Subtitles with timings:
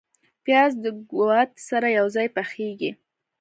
[0.43, 2.91] پیاز د ګاوتې سره یو ځای پخیږي